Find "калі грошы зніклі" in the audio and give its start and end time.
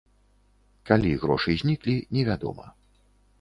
0.89-1.95